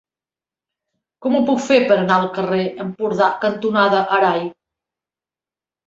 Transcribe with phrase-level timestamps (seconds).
[1.25, 4.47] Com ho puc fer per anar al carrer Empordà cantonada Arai?